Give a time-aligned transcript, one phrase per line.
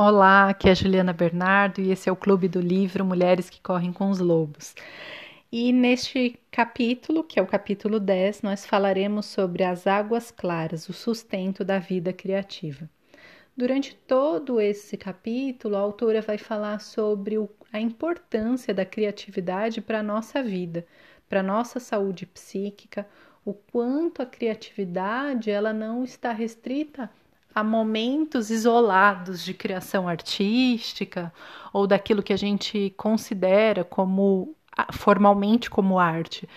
[0.00, 3.60] Olá, aqui é a Juliana Bernardo e esse é o Clube do Livro Mulheres que
[3.60, 4.72] Correm com os Lobos.
[5.50, 10.92] E neste capítulo, que é o capítulo 10, nós falaremos sobre as águas claras, o
[10.92, 12.88] sustento da vida criativa.
[13.56, 19.98] Durante todo esse capítulo, a autora vai falar sobre o, a importância da criatividade para
[19.98, 20.86] a nossa vida,
[21.28, 23.04] para a nossa saúde psíquica,
[23.44, 27.10] o quanto a criatividade ela não está restrita
[27.58, 31.32] a momentos isolados de criação artística
[31.72, 34.54] ou daquilo que a gente considera como
[34.92, 36.48] formalmente como arte,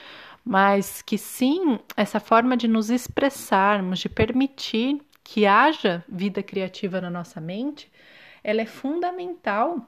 [0.46, 7.10] mas que sim, essa forma de nos expressarmos, de permitir que haja vida criativa na
[7.10, 7.92] nossa mente,
[8.44, 9.88] ela é fundamental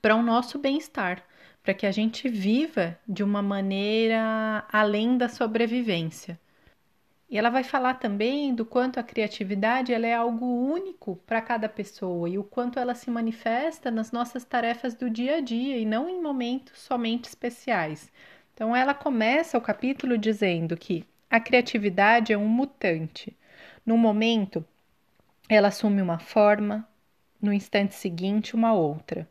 [0.00, 1.24] para o nosso bem-estar,
[1.62, 6.38] para que a gente viva de uma maneira além da sobrevivência.
[7.30, 11.68] E ela vai falar também do quanto a criatividade ela é algo único para cada
[11.68, 15.86] pessoa e o quanto ela se manifesta nas nossas tarefas do dia a dia e
[15.86, 18.10] não em momentos somente especiais.
[18.52, 23.36] Então ela começa o capítulo dizendo que a criatividade é um mutante.
[23.86, 24.64] No momento,
[25.48, 26.84] ela assume uma forma,
[27.40, 29.28] no instante seguinte, uma outra.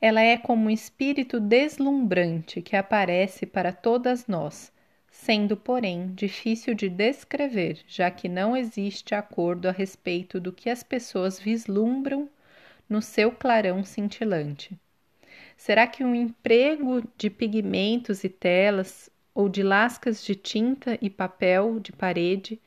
[0.00, 4.72] Ela é como um espírito deslumbrante que aparece para todas nós
[5.14, 10.82] sendo, porém, difícil de descrever, já que não existe acordo a respeito do que as
[10.82, 12.28] pessoas vislumbram
[12.90, 14.76] no seu clarão cintilante.
[15.56, 21.78] Será que um emprego de pigmentos e telas ou de lascas de tinta e papel
[21.78, 22.60] de parede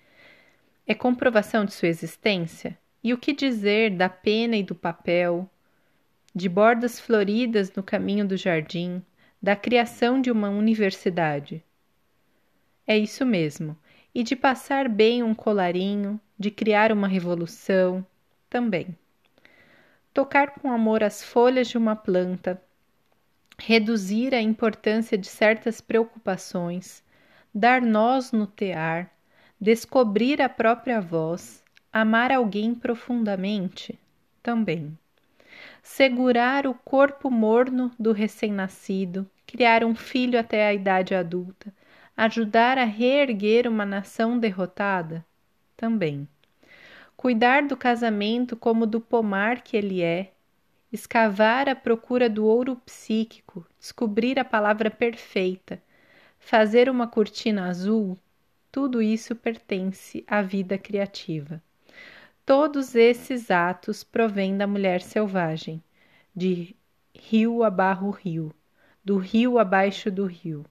[0.88, 2.78] é comprovação de sua existência?
[3.04, 5.48] E o que dizer da pena e do papel,
[6.34, 9.04] de bordas floridas no caminho do jardim,
[9.44, 11.62] da criação de uma universidade?
[12.88, 13.78] É isso mesmo.
[14.16, 18.06] E de passar bem um colarinho, de criar uma revolução,
[18.50, 18.96] também.
[20.14, 22.60] Tocar com amor as folhas de uma planta,
[23.60, 27.04] reduzir a importância de certas preocupações,
[27.54, 29.12] dar nós no tear,
[29.60, 34.00] descobrir a própria voz, amar alguém profundamente,
[34.42, 34.98] também.
[35.84, 41.74] Segurar o corpo morno do recém-nascido, criar um filho até a idade adulta,
[42.20, 45.24] Ajudar a reerguer uma nação derrotada?
[45.76, 46.28] Também.
[47.16, 50.32] Cuidar do casamento como do pomar que ele é,
[50.92, 55.80] escavar à procura do ouro psíquico, descobrir a palavra perfeita,
[56.40, 58.18] fazer uma cortina azul,
[58.72, 61.62] tudo isso pertence à vida criativa.
[62.44, 65.84] Todos esses atos provêm da mulher selvagem,
[66.36, 66.76] de
[67.14, 68.52] rio abarro rio,
[69.06, 70.66] do rio abaixo do rio,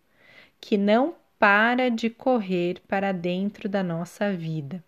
[0.61, 4.83] que não para de correr para dentro da nossa vida.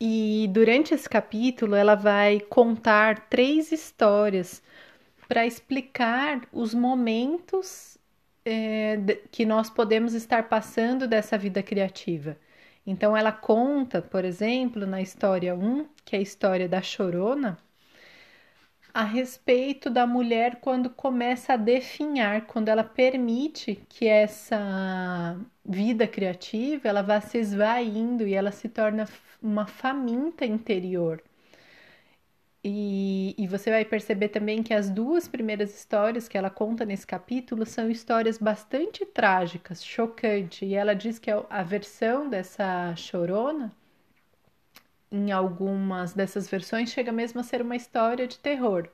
[0.00, 4.62] E durante esse capítulo, ela vai contar três histórias
[5.26, 7.98] para explicar os momentos
[8.44, 8.96] é,
[9.30, 12.36] que nós podemos estar passando dessa vida criativa.
[12.86, 17.58] Então, ela conta, por exemplo, na história 1, que é a história da chorona,
[18.98, 26.88] a respeito da mulher quando começa a definhar, quando ela permite que essa vida criativa
[26.88, 29.08] ela vá se esvaindo e ela se torna
[29.40, 31.22] uma faminta interior.
[32.64, 37.06] E, e, você vai perceber também que as duas primeiras histórias que ela conta nesse
[37.06, 40.62] capítulo são histórias bastante trágicas, chocantes.
[40.62, 43.72] E ela diz que a versão dessa chorona
[45.10, 48.88] em algumas dessas versões, chega mesmo a ser uma história de terror.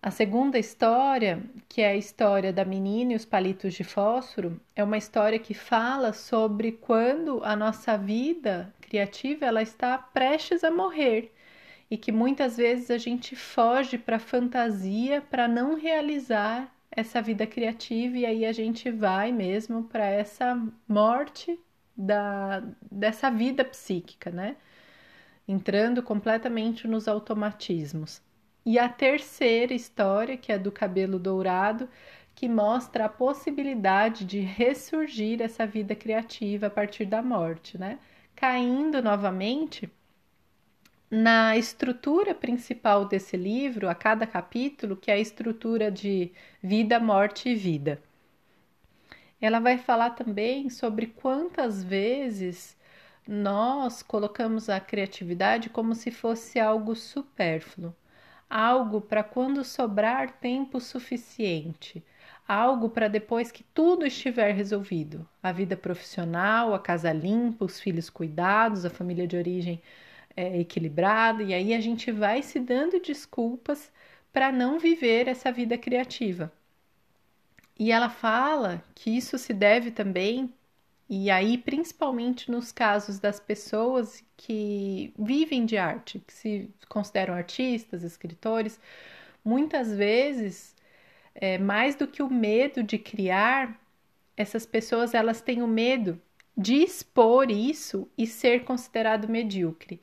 [0.00, 4.84] A segunda história, que é a história da menina e os palitos de fósforo, é
[4.84, 11.34] uma história que fala sobre quando a nossa vida criativa ela está prestes a morrer
[11.90, 17.46] e que muitas vezes a gente foge para a fantasia para não realizar essa vida
[17.46, 21.58] criativa e aí a gente vai mesmo para essa morte
[21.96, 24.56] da, dessa vida psíquica, né?
[25.48, 28.20] Entrando completamente nos automatismos.
[28.66, 31.88] E a terceira história, que é do cabelo dourado,
[32.34, 37.98] que mostra a possibilidade de ressurgir essa vida criativa a partir da morte, né?
[38.36, 39.90] Caindo novamente
[41.10, 46.30] na estrutura principal desse livro, a cada capítulo, que é a estrutura de
[46.62, 48.00] vida, morte e vida.
[49.40, 52.76] Ela vai falar também sobre quantas vezes
[53.30, 57.94] nós colocamos a criatividade como se fosse algo supérfluo,
[58.48, 62.02] algo para quando sobrar tempo suficiente,
[62.48, 68.08] algo para depois que tudo estiver resolvido a vida profissional, a casa limpa, os filhos
[68.08, 69.82] cuidados, a família de origem
[70.34, 73.92] é, equilibrada, e aí a gente vai se dando desculpas
[74.32, 76.50] para não viver essa vida criativa.
[77.78, 80.52] E ela fala que isso se deve também,
[81.08, 88.02] e aí principalmente nos casos das pessoas que vivem de arte, que se consideram artistas,
[88.02, 88.78] escritores,
[89.44, 90.74] muitas vezes,
[91.34, 93.80] é, mais do que o medo de criar,
[94.36, 96.20] essas pessoas elas têm o medo
[96.56, 100.00] de expor isso e ser considerado medíocre.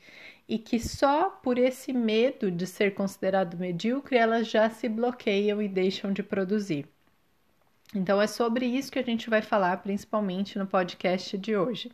[0.48, 5.68] E que só por esse medo de ser considerado medíocre elas já se bloqueiam e
[5.68, 6.88] deixam de produzir.
[7.96, 11.92] Então é sobre isso que a gente vai falar principalmente no podcast de hoje.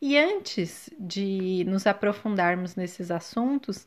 [0.00, 3.86] E antes de nos aprofundarmos nesses assuntos,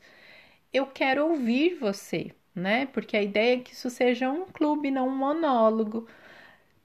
[0.73, 2.85] eu quero ouvir você, né?
[2.87, 6.07] Porque a ideia é que isso seja um clube, não um monólogo,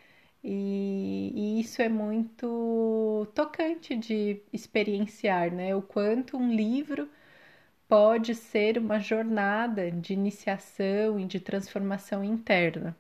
[0.43, 5.75] E, e, isso é muito tocante de experienciar, né?
[5.75, 7.09] O quanto um livro
[7.89, 12.97] pode ser uma jornada de iniciação e de transformação interna.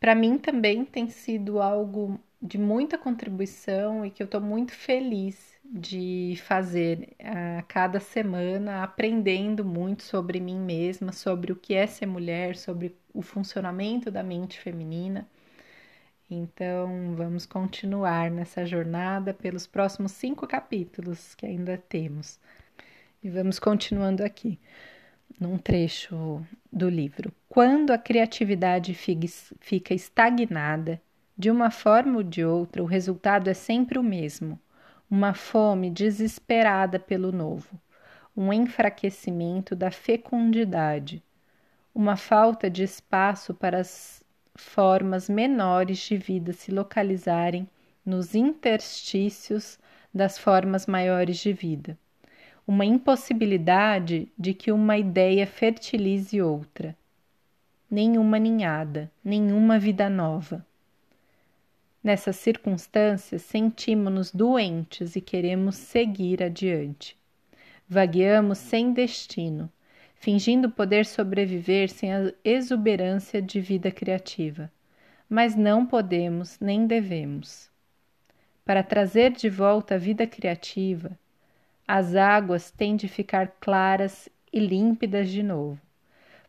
[0.00, 5.58] Para mim também tem sido algo de muita contribuição e que eu estou muito feliz
[5.64, 12.06] de fazer a cada semana, aprendendo muito sobre mim mesma, sobre o que é ser
[12.06, 15.28] mulher, sobre o funcionamento da mente feminina.
[16.30, 22.38] Então, vamos continuar nessa jornada pelos próximos cinco capítulos que ainda temos.
[23.22, 24.58] E vamos continuando aqui,
[25.38, 27.32] num trecho do livro.
[27.48, 31.02] Quando a criatividade fica estagnada,
[31.40, 34.60] de uma forma ou de outra, o resultado é sempre o mesmo:
[35.10, 37.80] uma fome desesperada pelo novo,
[38.36, 41.22] um enfraquecimento da fecundidade,
[41.94, 44.22] uma falta de espaço para as
[44.54, 47.66] formas menores de vida se localizarem
[48.04, 49.78] nos interstícios
[50.12, 51.98] das formas maiores de vida.
[52.66, 56.94] Uma impossibilidade de que uma ideia fertilize outra.
[57.90, 60.66] Nenhuma ninhada, nenhuma vida nova.
[62.02, 67.16] Nessas circunstâncias, sentimos-nos doentes e queremos seguir adiante.
[67.86, 69.70] Vagueamos sem destino,
[70.14, 74.72] fingindo poder sobreviver sem a exuberância de vida criativa.
[75.28, 77.70] Mas não podemos nem devemos.
[78.64, 81.18] Para trazer de volta a vida criativa,
[81.86, 85.80] as águas têm de ficar claras e límpidas de novo.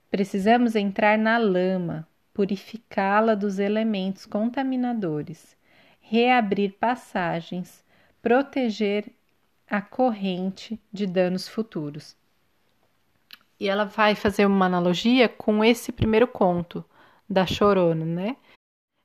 [0.09, 5.55] Precisamos entrar na lama, purificá-la dos elementos contaminadores,
[5.99, 7.83] reabrir passagens,
[8.21, 9.05] proteger
[9.69, 12.15] a corrente de danos futuros.
[13.59, 16.83] E ela vai fazer uma analogia com esse primeiro conto
[17.29, 18.35] da Chorona, né?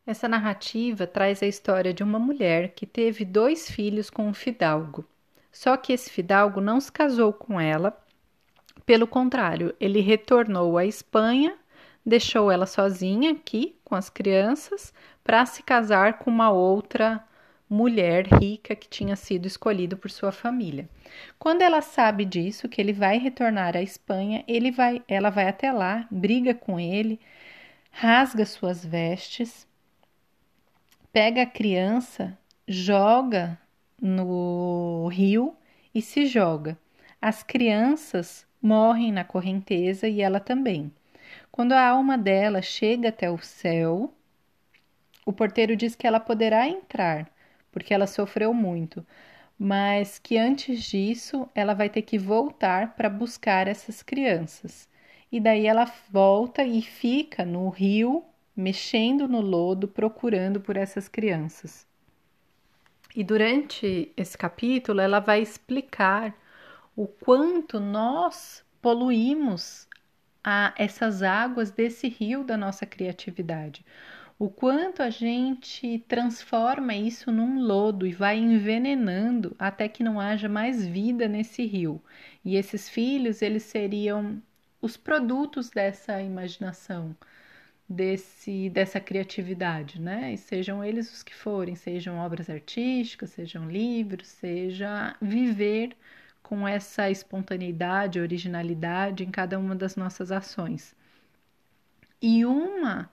[0.06, 5.04] Essa narrativa traz a história de uma mulher que teve dois filhos com um fidalgo.
[5.52, 7.96] Só que esse fidalgo não se casou com ela,
[8.86, 11.56] pelo contrário, ele retornou à Espanha,
[12.06, 14.94] deixou ela sozinha aqui com as crianças
[15.24, 17.22] para se casar com uma outra
[17.68, 20.88] mulher rica que tinha sido escolhido por sua família.
[21.36, 25.72] Quando ela sabe disso, que ele vai retornar à Espanha, ele vai, ela vai até
[25.72, 27.18] lá, briga com ele,
[27.90, 29.66] rasga suas vestes,
[31.12, 33.58] pega a criança, joga
[34.00, 35.56] no rio
[35.92, 36.78] e se joga.
[37.20, 40.92] As crianças morrem na correnteza e ela também.
[41.56, 44.12] Quando a alma dela chega até o céu,
[45.24, 47.30] o porteiro diz que ela poderá entrar,
[47.72, 49.02] porque ela sofreu muito.
[49.58, 54.86] mas que antes disso ela vai ter que voltar para buscar essas crianças.
[55.32, 58.22] E daí ela volta e fica no rio,
[58.54, 61.86] mexendo no lodo, procurando por essas crianças.
[63.14, 66.34] E durante esse capítulo ela vai explicar
[66.94, 69.88] o quanto nós poluímos
[70.46, 73.84] a essas águas desse rio da nossa criatividade.
[74.38, 80.48] O quanto a gente transforma isso num lodo e vai envenenando até que não haja
[80.48, 82.00] mais vida nesse rio.
[82.44, 84.40] E esses filhos, eles seriam
[84.80, 87.16] os produtos dessa imaginação,
[87.88, 90.34] desse dessa criatividade, né?
[90.34, 95.96] E sejam eles os que forem, sejam obras artísticas, sejam livros, seja viver
[96.46, 100.94] com essa espontaneidade, originalidade em cada uma das nossas ações.
[102.22, 103.10] E uma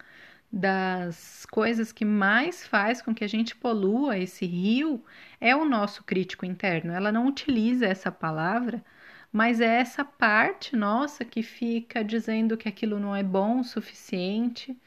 [0.52, 5.04] das coisas que mais faz com que a gente polua esse rio
[5.42, 6.94] é o nosso crítico interno.
[6.94, 8.86] Ela não utiliza essa palavra,
[9.32, 14.78] mas é essa parte nossa que fica dizendo que aquilo não é bom o suficiente,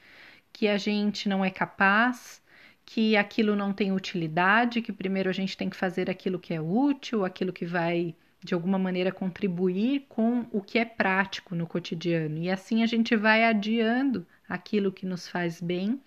[0.52, 2.40] que a gente não é capaz,
[2.84, 6.60] que aquilo não tem utilidade, que primeiro a gente tem que fazer aquilo que é
[6.60, 8.14] útil, aquilo que vai
[8.46, 12.38] de alguma maneira contribuir com o que é prático no cotidiano.
[12.38, 16.00] E assim a gente vai adiando aquilo que nos faz bem,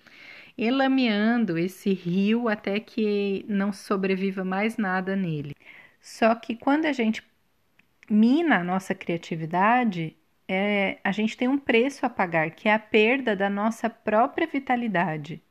[0.57, 5.53] elameando esse rio até que não sobreviva mais nada nele.
[5.99, 7.21] Só que quando a gente
[8.09, 10.15] mina a nossa criatividade,
[10.47, 14.47] é, a gente tem um preço a pagar, que é a perda da nossa própria
[14.47, 15.43] vitalidade.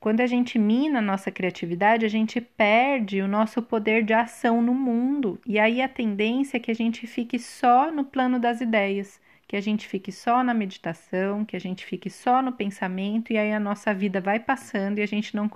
[0.00, 4.62] Quando a gente mina a nossa criatividade, a gente perde o nosso poder de ação
[4.62, 5.40] no mundo.
[5.44, 9.56] E aí a tendência é que a gente fique só no plano das ideias, que
[9.56, 13.52] a gente fique só na meditação, que a gente fique só no pensamento, e aí
[13.52, 15.50] a nossa vida vai passando e a gente não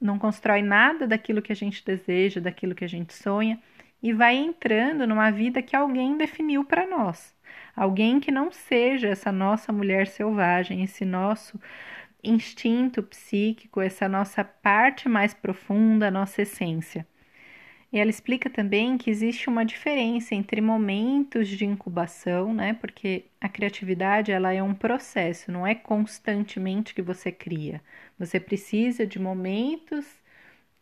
[0.00, 3.58] não constrói nada daquilo que a gente deseja, daquilo que a gente sonha,
[4.02, 7.34] e vai entrando numa vida que alguém definiu para nós.
[7.74, 11.58] Alguém que não seja essa nossa mulher selvagem, esse nosso
[12.22, 17.06] instinto psíquico, essa nossa parte mais profunda, nossa essência.
[17.92, 22.72] E ela explica também que existe uma diferença entre momentos de incubação, né?
[22.74, 27.82] Porque a criatividade ela é um processo, não é constantemente que você cria.
[28.18, 30.06] Você precisa de momentos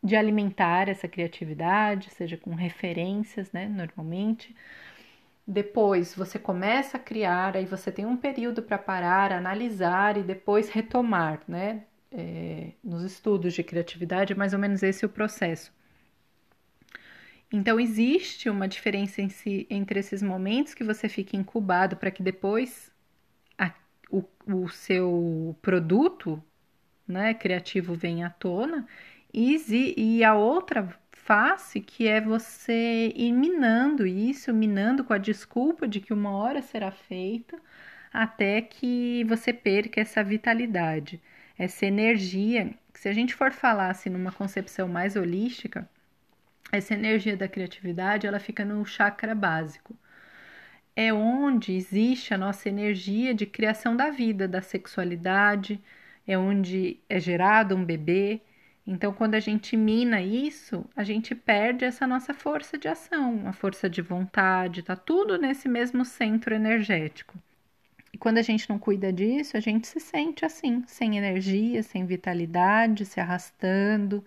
[0.03, 3.69] de alimentar essa criatividade, seja com referências, né?
[3.69, 4.55] Normalmente,
[5.51, 10.69] depois você começa a criar, aí você tem um período para parar, analisar e depois
[10.69, 11.85] retomar, né?
[12.13, 15.73] É, nos estudos de criatividade, é mais ou menos esse o processo.
[17.53, 22.93] Então, existe uma diferença si, entre esses momentos que você fica incubado para que depois
[23.59, 23.73] a,
[24.09, 26.43] o, o seu produto
[27.09, 28.87] né, criativo venha à tona,
[29.35, 29.57] e,
[29.97, 30.97] e a outra
[31.31, 36.61] face que é você ir minando isso, minando com a desculpa de que uma hora
[36.61, 37.57] será feita,
[38.13, 41.23] até que você perca essa vitalidade,
[41.57, 42.75] essa energia.
[42.95, 45.89] Se a gente for falar assim numa concepção mais holística,
[46.73, 49.95] essa energia da criatividade ela fica no chakra básico.
[50.97, 55.81] É onde existe a nossa energia de criação da vida, da sexualidade,
[56.27, 58.43] é onde é gerado um bebê,
[58.87, 63.53] então, quando a gente mina isso, a gente perde essa nossa força de ação, a
[63.53, 67.39] força de vontade, tá tudo nesse mesmo centro energético.
[68.13, 72.05] E quando a gente não cuida disso, a gente se sente assim, sem energia, sem
[72.05, 74.25] vitalidade, se arrastando,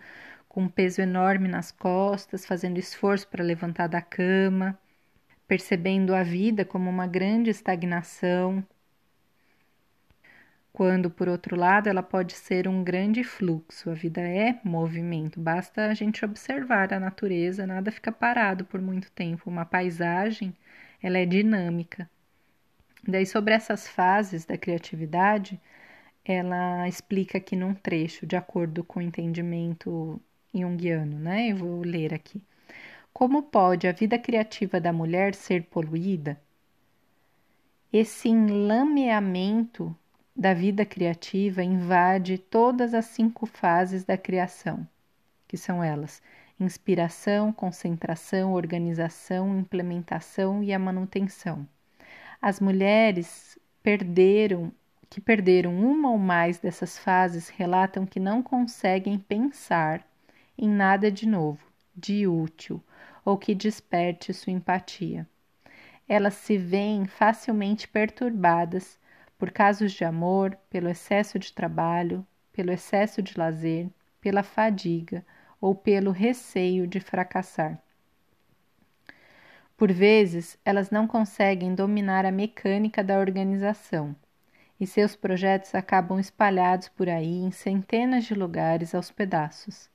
[0.48, 4.78] com um peso enorme nas costas, fazendo esforço para levantar da cama,
[5.48, 8.64] percebendo a vida como uma grande estagnação,
[10.74, 13.92] quando, por outro lado, ela pode ser um grande fluxo.
[13.92, 19.12] A vida é movimento, basta a gente observar a natureza, nada fica parado por muito
[19.12, 19.50] tempo.
[19.50, 20.54] Uma paisagem,
[21.02, 22.10] ela é dinâmica.
[23.08, 25.62] Daí, sobre essas fases da criatividade,
[26.26, 30.20] ela explica aqui num trecho, de acordo com o entendimento
[30.54, 31.50] junguiano, né?
[31.52, 32.42] Eu vou ler aqui.
[33.14, 36.40] Como pode a vida criativa da mulher ser poluída?
[37.92, 39.96] Esse enlameamento
[40.36, 44.88] da vida criativa invade todas as cinco fases da criação,
[45.48, 46.22] que são elas:
[46.60, 51.68] inspiração, concentração, organização, implementação e a manutenção.
[52.42, 54.72] As mulheres perderam
[55.10, 60.04] que perderam uma ou mais dessas fases relatam que não conseguem pensar
[60.58, 61.64] em nada de novo,
[61.96, 62.84] de útil
[63.24, 65.28] ou que desperte sua empatia.
[66.10, 68.98] Elas se veem facilmente perturbadas
[69.44, 73.90] por casos de amor, pelo excesso de trabalho, pelo excesso de lazer,
[74.22, 75.22] pela fadiga
[75.60, 77.78] ou pelo receio de fracassar.
[79.76, 84.16] Por vezes, elas não conseguem dominar a mecânica da organização
[84.80, 89.90] e seus projetos acabam espalhados por aí em centenas de lugares aos pedaços.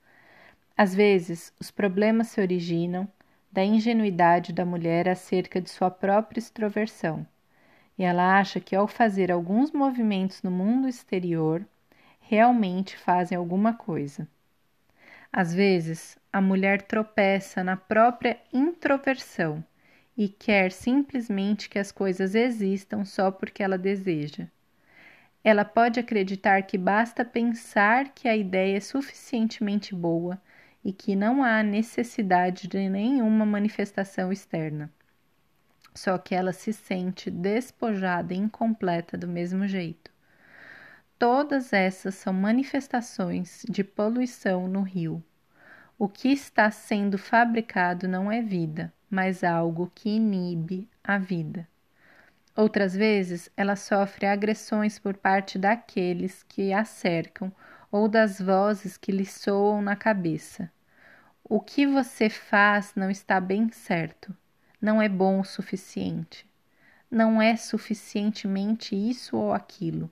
[0.77, 3.07] Às vezes, os problemas se originam
[3.51, 7.25] da ingenuidade da mulher acerca de sua própria extroversão,
[7.99, 11.65] e ela acha que ao fazer alguns movimentos no mundo exterior,
[12.21, 14.25] realmente fazem alguma coisa.
[15.33, 19.61] Às vezes, a mulher tropeça na própria introversão
[20.17, 24.47] e quer simplesmente que as coisas existam só porque ela deseja.
[25.43, 30.41] Ela pode acreditar que basta pensar que a ideia é suficientemente boa
[30.85, 34.89] e que não há necessidade de nenhuma manifestação externa.
[35.99, 40.09] Só que ela se sente despojada e incompleta do mesmo jeito.
[41.17, 45.21] Todas essas são manifestações de poluição no rio.
[45.97, 51.67] O que está sendo fabricado não é vida, mas algo que inibe a vida.
[52.55, 57.51] Outras vezes, ela sofre agressões por parte daqueles que a cercam
[57.91, 60.71] ou das vozes que lhe soam na cabeça.
[61.43, 64.33] O que você faz não está bem certo,
[64.81, 66.45] não é bom o suficiente,
[67.09, 70.11] não é suficientemente isso ou aquilo.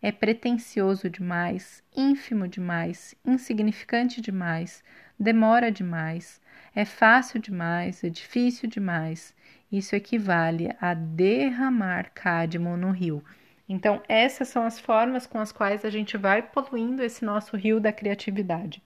[0.00, 4.82] É pretensioso demais, ínfimo demais, insignificante demais,
[5.18, 6.40] demora demais,
[6.74, 9.34] é fácil demais, é difícil demais.
[9.70, 13.24] Isso equivale a derramar cádmio no rio.
[13.68, 17.80] Então, essas são as formas com as quais a gente vai poluindo esse nosso rio
[17.80, 18.82] da criatividade.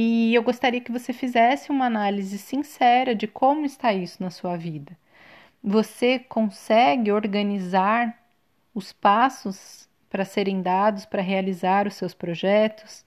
[0.00, 4.56] E eu gostaria que você fizesse uma análise sincera de como está isso na sua
[4.56, 4.96] vida.
[5.62, 8.16] Você consegue organizar
[8.72, 13.04] os passos para serem dados para realizar os seus projetos?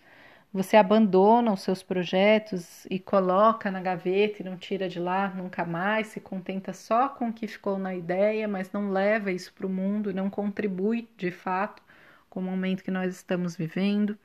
[0.54, 5.64] Você abandona os seus projetos e coloca na gaveta e não tira de lá nunca
[5.64, 9.66] mais, se contenta só com o que ficou na ideia, mas não leva isso para
[9.66, 11.82] o mundo, não contribui de fato
[12.30, 14.18] com o momento que nós estamos vivendo.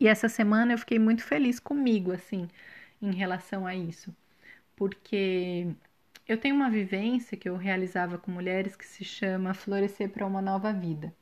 [0.00, 2.48] E essa semana eu fiquei muito feliz comigo, assim,
[3.00, 4.14] em relação a isso,
[4.76, 5.68] porque
[6.28, 10.42] eu tenho uma vivência que eu realizava com mulheres que se chama Florescer para uma
[10.42, 11.14] Nova Vida.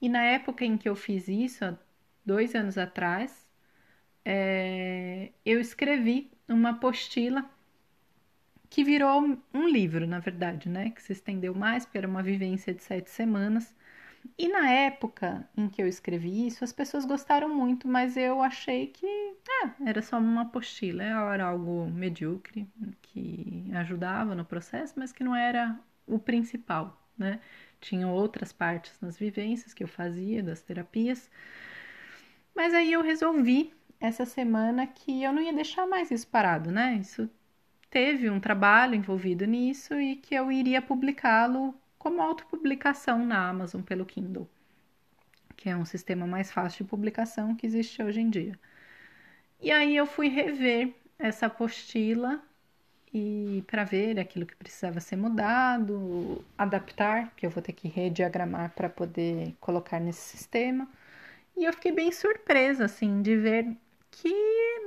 [0.00, 1.76] E na época em que eu fiz isso,
[2.24, 3.46] dois anos atrás,
[4.24, 7.48] é, eu escrevi uma apostila
[8.68, 10.90] que virou um livro, na verdade, né?
[10.90, 13.74] Que se estendeu mais, porque era uma vivência de sete semanas.
[14.38, 18.86] E na época em que eu escrevi isso, as pessoas gostaram muito, mas eu achei
[18.86, 19.06] que
[19.64, 22.68] ah, era só uma apostila, era algo medíocre,
[23.02, 27.40] que ajudava no processo, mas que não era o principal, né?
[27.80, 31.30] Tinham outras partes nas vivências que eu fazia, das terapias,
[32.54, 36.96] mas aí eu resolvi essa semana que eu não ia deixar mais isso parado, né?
[37.00, 37.30] Isso
[37.90, 44.06] teve um trabalho envolvido nisso e que eu iria publicá-lo como autopublicação na Amazon pelo
[44.06, 44.48] Kindle,
[45.54, 48.58] que é um sistema mais fácil de publicação que existe hoje em dia.
[49.60, 52.42] E aí eu fui rever essa apostila
[53.12, 58.70] e para ver aquilo que precisava ser mudado, adaptar, que eu vou ter que rediagramar
[58.70, 60.88] para poder colocar nesse sistema.
[61.54, 63.76] E eu fiquei bem surpresa, assim, de ver
[64.10, 64.32] que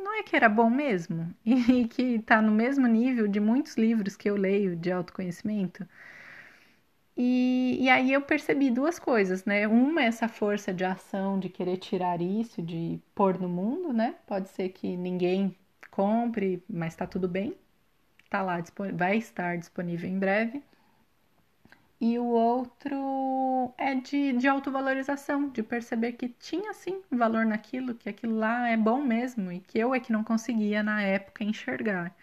[0.03, 4.15] não é que era bom mesmo e que está no mesmo nível de muitos livros
[4.15, 5.87] que eu leio de autoconhecimento.
[7.17, 9.67] E, e aí eu percebi duas coisas, né?
[9.67, 14.15] Uma é essa força de ação de querer tirar isso, de pôr no mundo, né?
[14.27, 15.55] Pode ser que ninguém
[15.91, 17.55] compre, mas tá tudo bem.
[18.29, 18.63] Tá lá,
[18.95, 20.63] vai estar disponível em breve
[21.99, 28.09] e o outro é de, de autovalorização, de perceber que tinha sim valor naquilo, que
[28.09, 32.13] aquilo lá é bom mesmo e que eu é que não conseguia na época enxergar.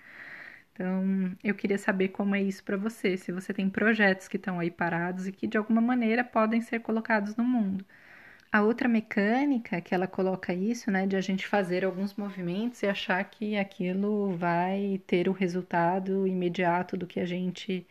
[0.80, 4.58] Então, eu queria saber como é isso para você, se você tem projetos que estão
[4.58, 7.84] aí parados e que de alguma maneira podem ser colocados no mundo.
[8.52, 12.86] A outra mecânica que ela coloca isso, né, de a gente fazer alguns movimentos e
[12.86, 17.86] achar que aquilo vai ter o resultado imediato do que a gente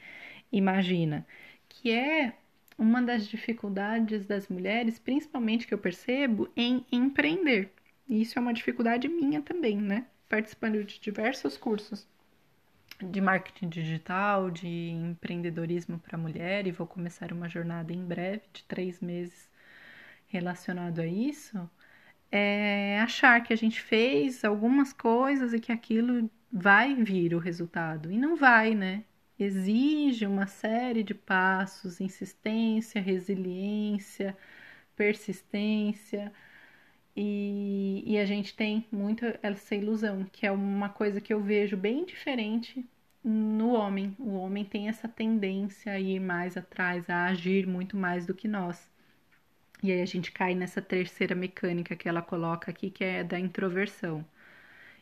[0.52, 1.26] imagina
[1.70, 2.34] que é
[2.78, 7.72] uma das dificuldades das mulheres, principalmente que eu percebo, em empreender.
[8.08, 10.06] E isso é uma dificuldade minha também, né?
[10.30, 12.08] Participando de diversos cursos
[13.02, 18.64] de marketing digital, de empreendedorismo para mulher, e vou começar uma jornada em breve de
[18.66, 19.50] três meses
[20.28, 21.70] relacionado a isso.
[22.32, 28.12] É achar que a gente fez algumas coisas e que aquilo vai vir o resultado.
[28.12, 29.04] E não vai, né?
[29.40, 34.38] exige uma série de passos, insistência, resiliência,
[34.96, 36.32] persistência.
[37.22, 41.76] E, e a gente tem muito essa ilusão, que é uma coisa que eu vejo
[41.76, 42.86] bem diferente
[43.22, 44.16] no homem.
[44.18, 48.48] O homem tem essa tendência a ir mais atrás, a agir muito mais do que
[48.48, 48.90] nós.
[49.84, 53.38] E aí a gente cai nessa terceira mecânica que ela coloca aqui, que é da
[53.38, 54.26] introversão.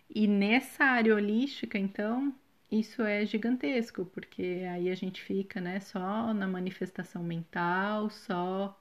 [0.09, 2.33] E nessa área holística, então,
[2.71, 8.75] isso é gigantesco, porque aí a gente fica, né, só na manifestação mental, só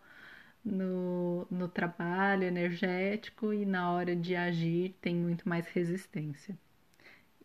[0.66, 6.58] no, no trabalho energético e na hora de agir tem muito mais resistência.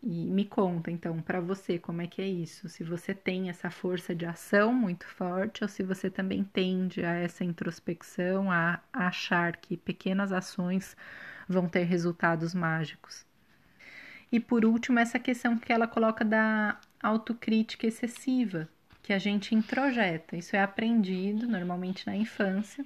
[0.02, 3.70] E me conta então para você como é que é isso, se você tem essa
[3.70, 9.56] força de ação muito forte ou se você também tende a essa introspecção, a, achar
[9.56, 10.96] que pequenas ações
[11.48, 13.24] vão ter resultados mágicos.
[14.32, 18.68] E por último, essa questão que ela coloca da autocrítica excessiva,
[19.02, 20.36] que a gente introjeta.
[20.36, 22.84] Isso é aprendido normalmente na infância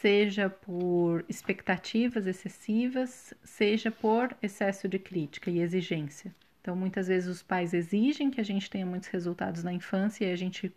[0.00, 6.34] seja por expectativas excessivas, seja por excesso de crítica e exigência.
[6.60, 10.32] Então, muitas vezes os pais exigem que a gente tenha muitos resultados na infância e
[10.32, 10.70] a gente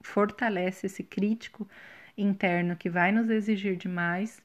[0.00, 1.68] fortalece esse crítico
[2.16, 4.40] interno que vai nos exigir demais.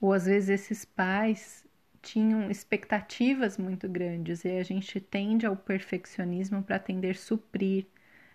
[0.00, 1.64] Ou às vezes esses pais
[2.02, 7.86] tinham expectativas muito grandes e a gente tende ao perfeccionismo para tender a suprir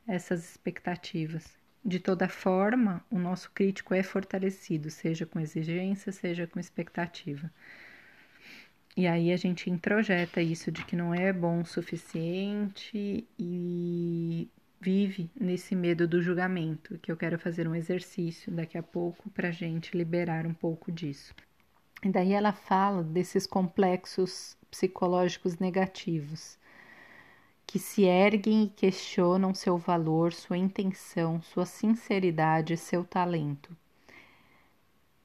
[0.07, 1.62] essas expectativas.
[1.85, 7.51] De toda forma, o nosso crítico é fortalecido, seja com exigência, seja com expectativa.
[8.95, 14.47] E aí a gente introjeta isso de que não é bom o suficiente e
[14.79, 19.49] vive nesse medo do julgamento, que eu quero fazer um exercício daqui a pouco para
[19.49, 21.33] a gente liberar um pouco disso.
[22.03, 26.57] E daí ela fala desses complexos psicológicos negativos
[27.73, 33.75] que se erguem e questionam seu valor, sua intenção, sua sinceridade, seu talento.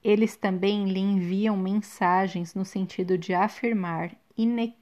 [0.03, 4.75] Eles também lhe enviam mensagens no sentido de afirmar ine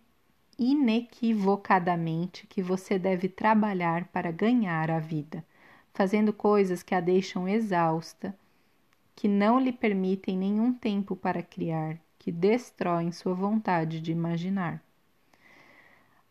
[0.56, 5.44] inequivocadamente que você deve trabalhar para ganhar a vida,
[5.92, 8.32] fazendo coisas que a deixam exausta,
[9.16, 14.80] que não lhe permitem nenhum tempo para criar, que destroem sua vontade de imaginar.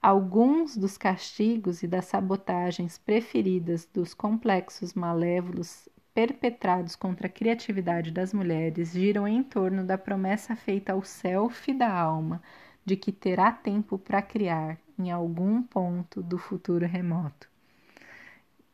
[0.06, 8.32] Alguns dos castigos e das sabotagens preferidas dos complexos malévolos perpetrados contra a criatividade das
[8.32, 12.40] mulheres giram em torno da promessa feita ao self da alma
[12.86, 17.50] de que terá tempo para criar em algum ponto do futuro remoto.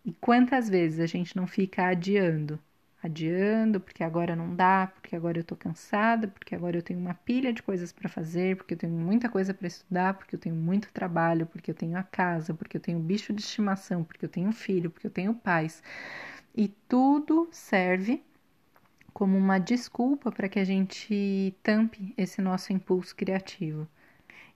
[0.03, 2.59] E quantas vezes a gente não fica adiando
[3.03, 7.13] adiando, porque agora não dá, porque agora eu tô cansada, porque agora eu tenho uma
[7.15, 10.55] pilha de coisas para fazer, porque eu tenho muita coisa para estudar, porque eu tenho
[10.55, 14.29] muito trabalho, porque eu tenho a casa, porque eu tenho bicho de estimação, porque eu
[14.29, 15.81] tenho filho, porque eu tenho pais.
[16.55, 18.23] E tudo serve
[19.13, 23.87] como uma desculpa para que a gente tampe esse nosso impulso criativo.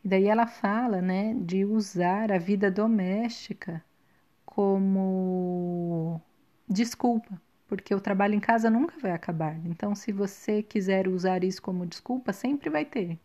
[0.03, 3.83] E daí ela fala, né, de usar a vida doméstica
[4.45, 6.21] como
[6.69, 9.57] desculpa porque o trabalho em casa nunca vai acabar.
[9.65, 13.19] Então, se você quiser usar isso como desculpa, sempre vai ter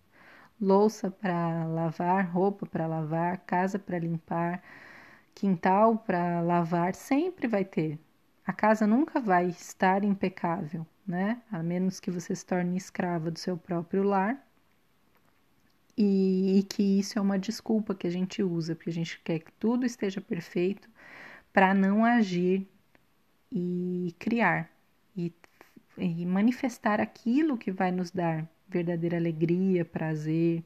[0.61, 4.63] louça para lavar, roupa para lavar, casa para limpar,
[5.35, 7.99] quintal para lavar, sempre vai ter.
[8.47, 11.43] A casa nunca vai estar impecável, né?
[11.51, 14.47] A menos que você se torne escrava do seu próprio lar.
[15.97, 19.39] E, e que isso é uma desculpa que a gente usa, porque a gente quer
[19.41, 20.89] que tudo esteja perfeito
[21.53, 22.69] para não agir
[23.53, 24.71] e criar
[25.17, 25.33] e,
[25.99, 30.63] e manifestar aquilo que vai nos dar verdadeira alegria, prazer.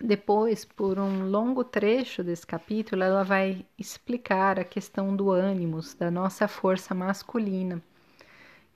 [0.00, 6.10] Depois, por um longo trecho desse capítulo, ela vai explicar a questão do ânimos, da
[6.10, 7.82] nossa força masculina,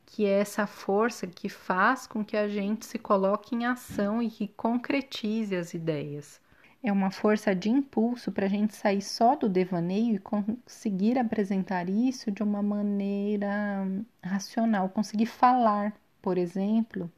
[0.05, 4.31] que é essa força que faz com que a gente se coloque em ação e
[4.31, 6.41] que concretize as ideias
[6.89, 11.89] é uma força de impulso para a gente sair só do devaneio e conseguir apresentar
[11.89, 13.85] isso de uma maneira
[14.23, 17.11] racional, conseguir falar, por exemplo,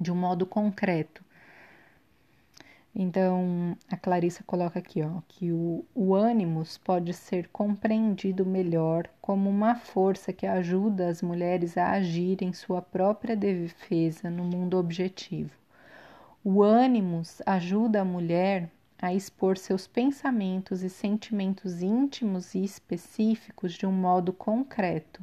[0.00, 1.24] de um modo concreto.
[2.94, 9.50] Então, a Clarissa coloca aqui, ó, que o, o ânimos pode ser compreendido melhor como
[9.50, 15.50] uma força que ajuda as mulheres a agir em sua própria defesa no mundo objetivo.
[16.44, 23.86] O ânimos ajuda a mulher a expor seus pensamentos e sentimentos íntimos e específicos de
[23.86, 25.22] um modo concreto,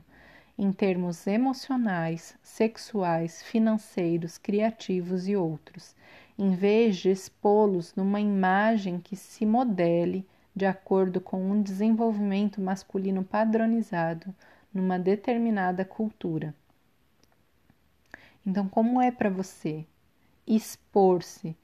[0.58, 5.96] em termos emocionais, sexuais, financeiros, criativos e outros,
[6.38, 13.24] em vez de expô-los numa imagem que se modele de acordo com um desenvolvimento masculino
[13.24, 14.34] padronizado
[14.72, 16.54] numa determinada cultura.
[18.46, 19.86] Então, como é para você
[20.46, 21.56] expor-se,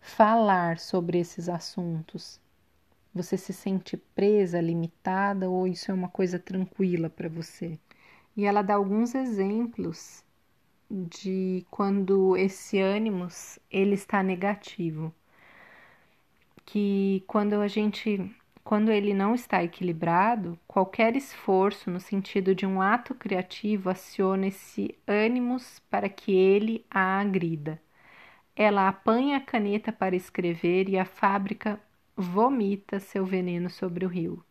[0.00, 2.40] falar sobre esses assuntos?
[3.14, 7.78] Você se sente presa, limitada ou isso é uma coisa tranquila para você?
[8.36, 10.24] E ela dá alguns exemplos
[10.90, 15.12] de quando esse ânimos ele está negativo,
[16.64, 18.34] que quando a gente
[18.66, 24.98] quando ele não está equilibrado, qualquer esforço no sentido de um ato criativo aciona esse
[25.06, 27.80] ânimos para que ele a agrida.
[28.58, 31.78] Ela apanha a caneta para escrever e a fábrica
[32.16, 34.42] vomita seu veneno sobre o rio.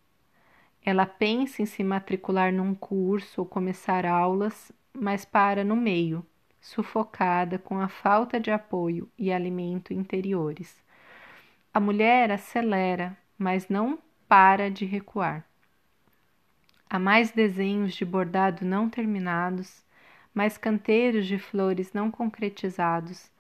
[0.86, 6.24] Ela pensa em se matricular num curso ou começar aulas, mas para no meio,
[6.62, 10.84] sufocada com a falta de apoio e alimento interiores.
[11.74, 15.44] A mulher acelera, mas não para de recuar.
[16.88, 19.84] Há mais desenhos de bordado não terminados,
[20.32, 23.32] mais canteiros de flores não concretizados,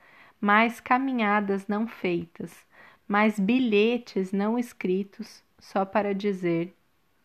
[0.45, 2.53] mais caminhadas não feitas,
[3.07, 6.71] mais bilhetes não escritos só para dizer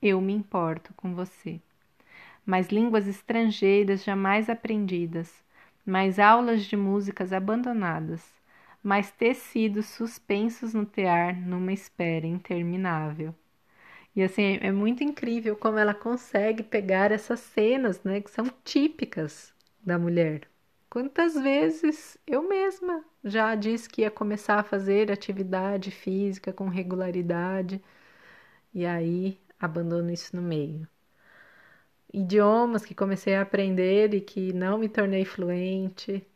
[0.01, 1.61] eu me importo com você.
[2.47, 5.45] Mais línguas estrangeiras jamais aprendidas,
[5.85, 8.27] mais aulas de músicas abandonadas,
[8.83, 13.35] mais tecidos suspensos no tear numa espera interminável.
[14.17, 19.53] E assim, é muito incrível como ela consegue pegar essas cenas, né, que são típicas
[19.85, 20.50] da mulher.
[20.91, 27.81] Quantas vezes eu mesma já disse que ia começar a fazer atividade física com regularidade
[28.75, 30.89] e aí abandono isso no meio.
[32.13, 36.27] Idiomas que comecei a aprender e que não me tornei fluente,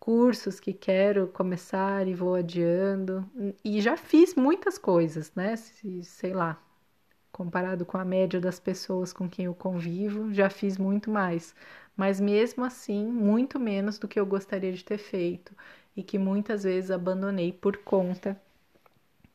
[0.00, 3.24] cursos que quero começar e vou adiando.
[3.64, 5.54] E já fiz muitas coisas, né?
[5.56, 6.60] Sei lá,
[7.32, 11.54] comparado com a média das pessoas com quem eu convivo, já fiz muito mais.
[12.00, 15.54] Mas mesmo assim, muito menos do que eu gostaria de ter feito
[15.94, 18.40] e que muitas vezes abandonei por conta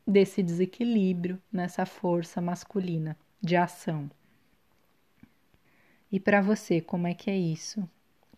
[0.05, 4.09] desse desequilíbrio nessa força masculina de ação.
[6.11, 7.87] E para você, como é que é isso?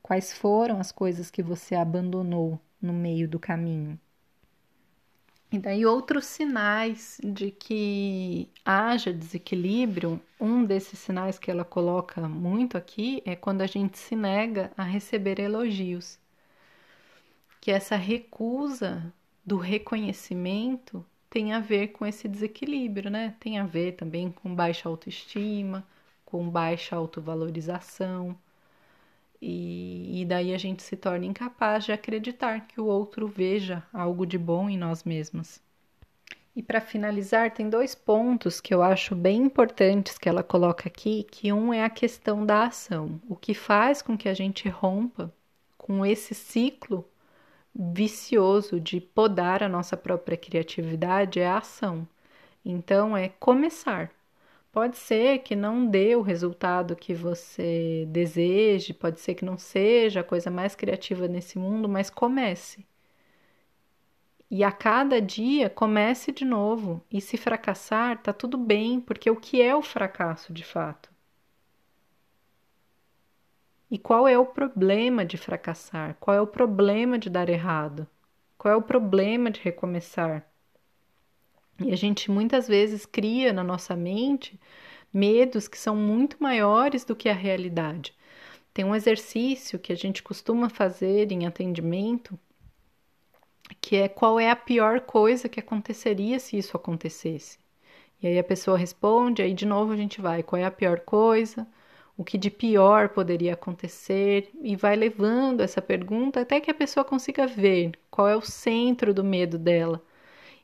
[0.01, 3.97] Quais foram as coisas que você abandonou no meio do caminho?
[5.51, 12.77] E daí outros sinais de que haja desequilíbrio, um desses sinais que ela coloca muito
[12.77, 16.19] aqui é quando a gente se nega a receber elogios.
[17.61, 19.13] Que essa recusa
[19.45, 23.35] do reconhecimento tem a ver com esse desequilíbrio, né?
[23.39, 25.85] Tem a ver também com baixa autoestima,
[26.25, 28.37] com baixa autovalorização
[29.41, 34.25] e, e daí a gente se torna incapaz de acreditar que o outro veja algo
[34.25, 35.61] de bom em nós mesmos.
[36.55, 41.23] E para finalizar, tem dois pontos que eu acho bem importantes que ela coloca aqui,
[41.29, 43.21] que um é a questão da ação.
[43.29, 45.31] O que faz com que a gente rompa
[45.77, 47.07] com esse ciclo
[47.75, 52.07] vicioso de podar a nossa própria criatividade é a ação.
[52.65, 54.11] Então é começar.
[54.77, 60.19] Pode ser que não dê o resultado que você deseje, pode ser que não seja
[60.19, 62.85] a coisa mais criativa nesse mundo, mas comece.
[64.51, 67.03] E a cada dia comece de novo.
[67.11, 71.09] E se fracassar, tá tudo bem, porque o que é o fracasso de fato?
[73.89, 76.15] E qual é o problema de fracassar?
[76.19, 78.07] Qual é o problema de dar errado?
[78.59, 80.47] Qual é o problema de recomeçar?
[81.79, 84.59] E a gente muitas vezes cria na nossa mente
[85.13, 88.13] medos que são muito maiores do que a realidade.
[88.73, 92.37] Tem um exercício que a gente costuma fazer em atendimento,
[93.81, 97.59] que é qual é a pior coisa que aconteceria se isso acontecesse.
[98.21, 100.99] E aí a pessoa responde, aí de novo a gente vai, qual é a pior
[101.01, 101.67] coisa?
[102.15, 104.49] O que de pior poderia acontecer?
[104.61, 109.13] E vai levando essa pergunta até que a pessoa consiga ver qual é o centro
[109.13, 110.03] do medo dela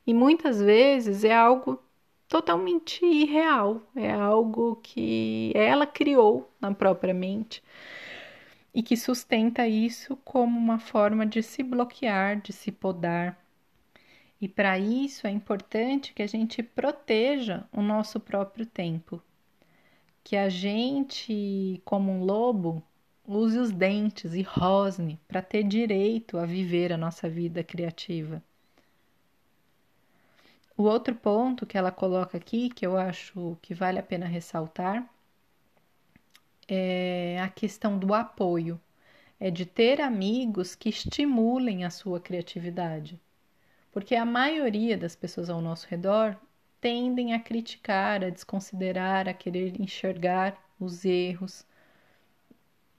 [0.05, 1.81] e muitas vezes é algo
[2.27, 7.63] totalmente irreal, é algo que ela criou na própria mente
[8.73, 13.37] e que sustenta isso como uma forma de se bloquear, de se podar.
[14.41, 19.21] E para isso é importante que a gente proteja o nosso próprio tempo,
[20.23, 22.83] que a gente, como um lobo,
[23.25, 28.43] use os dentes e rosne para ter direito a viver a nossa vida criativa.
[30.83, 35.09] O outro ponto que ela coloca aqui, que eu acho que vale a pena ressaltar,
[36.67, 38.77] é a questão do apoio.
[39.39, 43.17] É de ter amigos que estimulem a sua criatividade.
[43.93, 46.35] Porque a maioria das pessoas ao nosso redor
[46.81, 51.65] tendem a criticar, a desconsiderar, a querer enxergar os erros,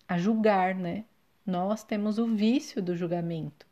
[0.09, 1.05] a julgar, né?
[1.45, 3.67] Nós temos o vício do julgamento.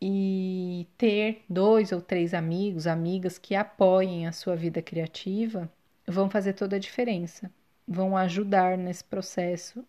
[0.00, 5.70] E ter dois ou três amigos, amigas que apoiem a sua vida criativa
[6.06, 7.50] vão fazer toda a diferença,
[7.88, 9.84] vão ajudar nesse processo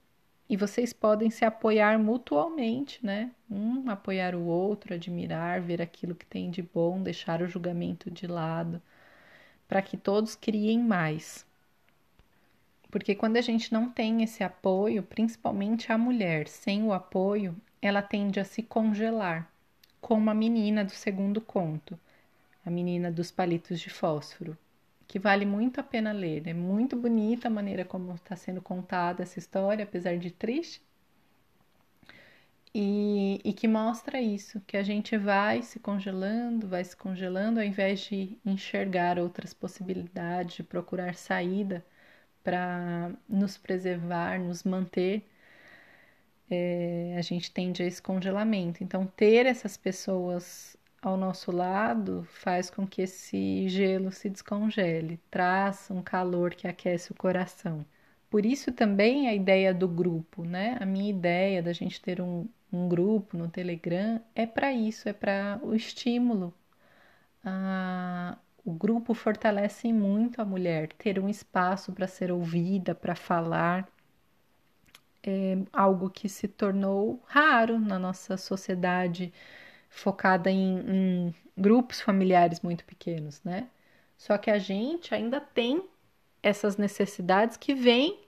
[0.50, 3.32] e vocês podem se apoiar mutualmente, né?
[3.52, 8.28] Um apoiar o outro, admirar, ver aquilo que tem de bom, deixar o julgamento de
[8.28, 8.82] lado,
[9.68, 11.46] para que todos criem mais.
[12.90, 18.02] Porque quando a gente não tem esse apoio, principalmente a mulher, sem o apoio, ela
[18.02, 19.52] tende a se congelar,
[20.08, 22.00] como a menina do segundo conto,
[22.66, 24.58] a menina dos palitos de fósforo
[25.06, 26.48] que vale muito a pena ler.
[26.48, 30.82] É muito bonita a maneira como está sendo contada essa história, apesar de triste.
[32.74, 37.66] E, e, que mostra isso, que a gente vai se congelando, vai se congelando, ao
[37.66, 41.84] invés de enxergar outras possibilidades, de procurar saída
[42.44, 45.26] para nos preservar, nos manter,
[46.50, 48.84] é, a gente tende a esse congelamento.
[48.84, 55.90] Então, ter essas pessoas ao nosso lado faz com que esse gelo se descongele, traz
[55.92, 57.86] um calor que aquece o coração.
[58.30, 60.78] Por isso também a ideia do grupo, né?
[60.82, 65.14] A minha ideia da gente ter um, um grupo no Telegram é para isso, é
[65.14, 66.54] para o estímulo.
[67.44, 73.88] Ah, o grupo fortalece muito a mulher, ter um espaço para ser ouvida, para falar.
[75.24, 79.34] É algo que se tornou raro na nossa sociedade
[79.90, 83.68] focada em, em grupos familiares muito pequenos, né?
[84.18, 85.84] Só que a gente ainda tem
[86.42, 88.20] essas necessidades que vêm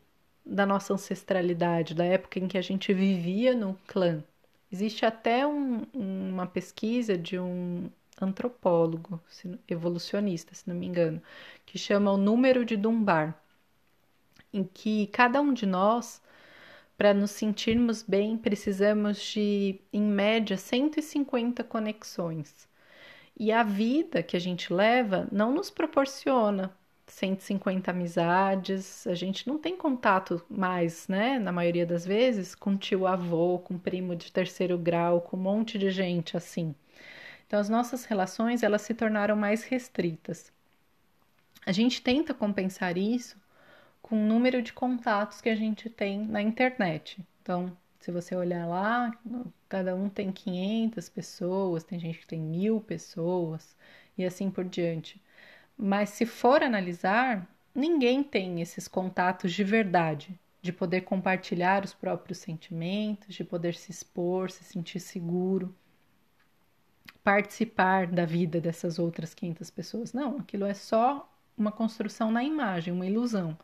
[0.46, 4.24] da nossa ancestralidade, da época em que a gente vivia no clã.
[4.72, 7.90] Existe até um, uma pesquisa de um
[8.22, 9.22] antropólogo
[9.68, 11.22] evolucionista, se não me engano,
[11.66, 13.40] que chama o número de Dunbar,
[14.52, 16.22] em que cada um de nós
[17.00, 22.68] para nos sentirmos bem, precisamos de, em média, 150 conexões.
[23.40, 26.76] E a vida que a gente leva não nos proporciona
[27.08, 33.08] 150 amizades, a gente não tem contato mais, né, na maioria das vezes, com tio
[33.08, 36.76] avô, com primo de terceiro grau, com um monte de gente assim.
[37.48, 40.52] Então as nossas relações, elas se tornaram mais restritas.
[41.66, 43.38] A gente tenta compensar isso
[44.10, 47.24] com o número de contatos que a gente tem na internet.
[47.44, 49.16] Então, se você olhar lá,
[49.70, 53.76] cada um tem 500 pessoas, tem gente que tem mil pessoas
[54.18, 55.22] e assim por diante.
[55.78, 62.40] Mas se for analisar, ninguém tem esses contatos de verdade, de poder compartilhar os próprios
[62.40, 65.74] sentimentos, de poder se expor, se sentir seguro,
[67.24, 70.14] participar da vida dessas outras 500 pessoas.
[70.14, 73.58] Não, aquilo é só uma construção na imagem, uma ilusão.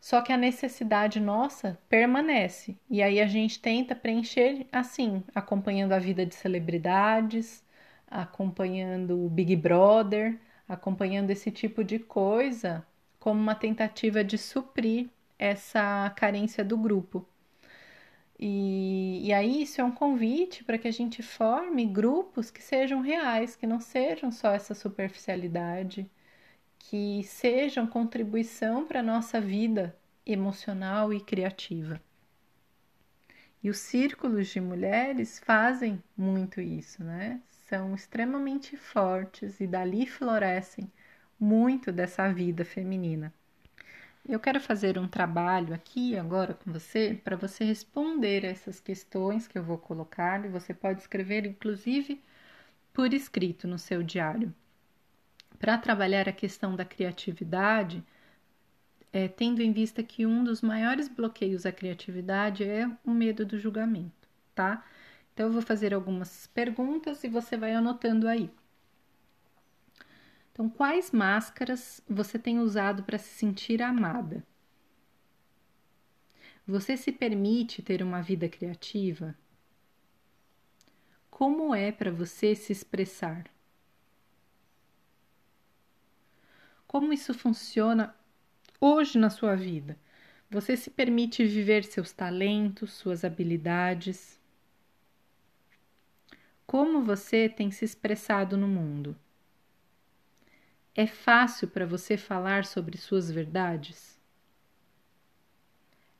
[0.00, 2.76] Só que a necessidade nossa permanece.
[2.88, 7.62] E aí a gente tenta preencher assim, acompanhando a vida de celebridades,
[8.10, 12.86] acompanhando o Big Brother, acompanhando esse tipo de coisa,
[13.18, 15.08] como uma tentativa de suprir
[15.38, 17.26] essa carência do grupo.
[18.38, 23.00] E, e aí isso é um convite para que a gente forme grupos que sejam
[23.02, 26.10] reais, que não sejam só essa superficialidade
[26.80, 32.00] que sejam contribuição para a nossa vida emocional e criativa.
[33.62, 37.40] E os círculos de mulheres fazem muito isso, né?
[37.68, 40.90] São extremamente fortes e dali florescem
[41.38, 43.32] muito dessa vida feminina.
[44.26, 49.56] Eu quero fazer um trabalho aqui agora com você para você responder essas questões que
[49.58, 52.20] eu vou colocar e você pode escrever inclusive
[52.92, 54.52] por escrito no seu diário
[55.60, 58.02] para trabalhar a questão da criatividade,
[59.12, 63.58] é, tendo em vista que um dos maiores bloqueios à criatividade é o medo do
[63.58, 64.82] julgamento, tá?
[65.34, 68.50] Então, eu vou fazer algumas perguntas e você vai anotando aí.
[70.52, 74.42] Então, quais máscaras você tem usado para se sentir amada?
[76.66, 79.34] Você se permite ter uma vida criativa?
[81.30, 83.44] Como é para você se expressar?
[86.90, 88.12] Como isso funciona
[88.80, 89.96] hoje na sua vida?
[90.50, 94.40] Você se permite viver seus talentos, suas habilidades?
[96.66, 99.16] Como você tem se expressado no mundo?
[100.92, 104.20] É fácil para você falar sobre suas verdades?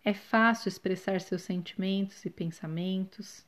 [0.04, 3.44] É fácil expressar seus sentimentos e pensamentos?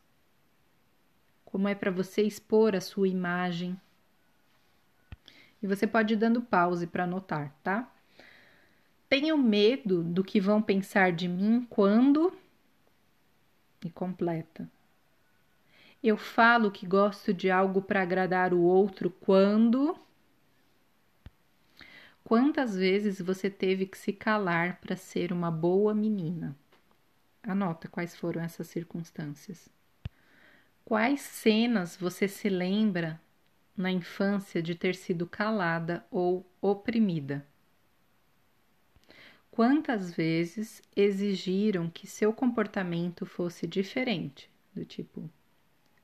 [1.44, 3.80] Como é para você expor a sua imagem?
[5.62, 7.88] E você pode ir dando pause para anotar, tá?
[9.08, 12.32] Tenho medo do que vão pensar de mim quando.
[13.84, 14.68] e completa.
[16.02, 19.96] Eu falo que gosto de algo para agradar o outro quando.
[22.24, 26.56] Quantas vezes você teve que se calar para ser uma boa menina?
[27.42, 29.68] Anota quais foram essas circunstâncias.
[30.84, 33.20] Quais cenas você se lembra
[33.76, 37.46] na infância de ter sido calada ou oprimida?
[39.50, 44.50] Quantas vezes exigiram que seu comportamento fosse diferente?
[44.74, 45.30] Do tipo,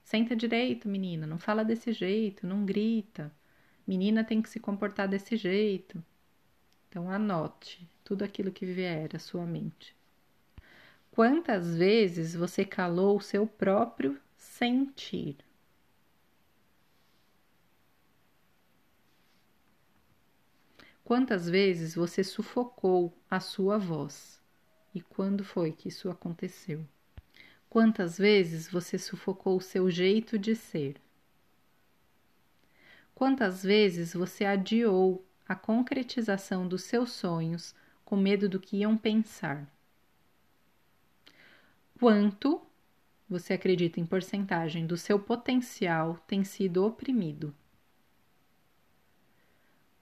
[0.04, 3.32] senta direito, menina, não fala desse jeito, não grita.
[3.86, 6.04] Menina tem que se comportar desse jeito.
[6.88, 9.96] Então anote tudo aquilo que vier à sua mente.
[11.10, 15.36] Quantas vezes você calou o seu próprio sentir?
[21.08, 24.42] Quantas vezes você sufocou a sua voz?
[24.94, 26.86] E quando foi que isso aconteceu?
[27.70, 31.00] Quantas vezes você sufocou o seu jeito de ser?
[33.14, 39.66] Quantas vezes você adiou a concretização dos seus sonhos com medo do que iam pensar?
[41.98, 42.60] Quanto
[43.26, 47.54] você acredita em porcentagem do seu potencial tem sido oprimido?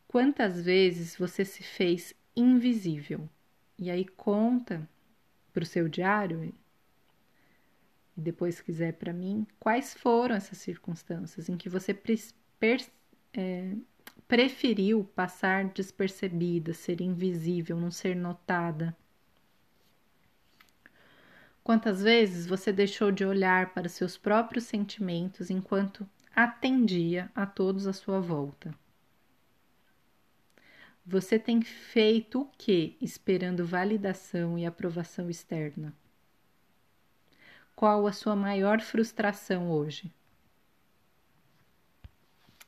[0.09, 3.29] Quantas vezes você se fez invisível?
[3.79, 4.89] E aí conta
[5.53, 6.55] para o seu diário e
[8.17, 11.99] depois quiser para mim quais foram essas circunstâncias em que você
[13.35, 13.75] é,
[14.27, 18.97] preferiu passar despercebida, ser invisível, não ser notada.
[21.63, 27.93] Quantas vezes você deixou de olhar para seus próprios sentimentos enquanto atendia a todos à
[27.93, 28.73] sua volta?
[31.09, 35.95] Você tem feito o que esperando validação e aprovação externa?
[37.77, 40.13] Qual a sua maior frustração hoje?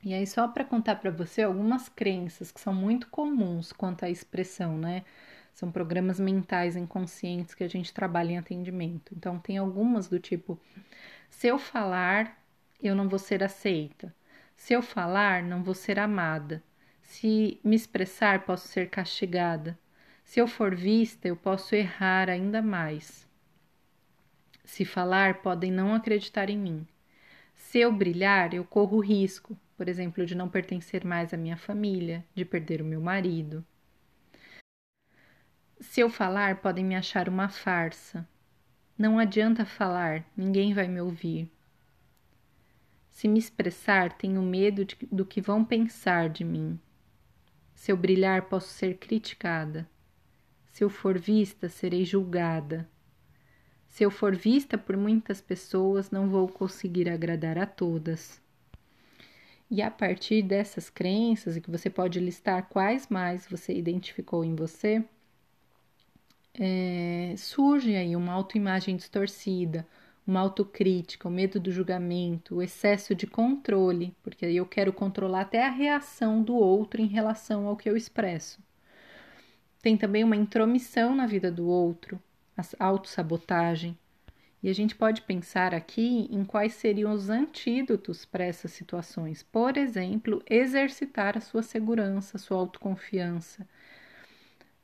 [0.04, 4.08] E aí, só para contar para você algumas crenças que são muito comuns quanto à
[4.08, 5.04] expressão, né?
[5.52, 9.12] São programas mentais inconscientes que a gente trabalha em atendimento.
[9.16, 10.60] Então, tem algumas do tipo:
[11.28, 12.40] se eu falar,
[12.80, 14.14] eu não vou ser aceita.
[14.56, 16.62] Se eu falar, não vou ser amada.
[17.08, 19.76] Se me expressar, posso ser castigada.
[20.22, 23.26] Se eu for vista, eu posso errar ainda mais.
[24.62, 26.86] Se falar, podem não acreditar em mim.
[27.54, 32.24] Se eu brilhar, eu corro risco, por exemplo, de não pertencer mais à minha família,
[32.34, 33.64] de perder o meu marido.
[35.80, 38.28] Se eu falar, podem me achar uma farsa.
[38.98, 41.50] Não adianta falar, ninguém vai me ouvir.
[43.10, 46.78] Se me expressar, tenho medo de, do que vão pensar de mim.
[47.78, 49.88] Se eu brilhar, posso ser criticada.
[50.72, 52.88] Se eu for vista, serei julgada.
[53.88, 58.42] Se eu for vista por muitas pessoas, não vou conseguir agradar a todas.
[59.70, 64.56] E a partir dessas crenças, e que você pode listar quais mais você identificou em
[64.56, 65.04] você,
[66.54, 69.86] é, surge aí uma autoimagem distorcida,
[70.28, 75.64] uma autocrítica, o medo do julgamento, o excesso de controle, porque eu quero controlar até
[75.64, 78.60] a reação do outro em relação ao que eu expresso.
[79.80, 82.20] Tem também uma intromissão na vida do outro,
[82.78, 83.96] a autossabotagem.
[84.62, 89.42] E a gente pode pensar aqui em quais seriam os antídotos para essas situações.
[89.42, 93.66] Por exemplo, exercitar a sua segurança, a sua autoconfiança,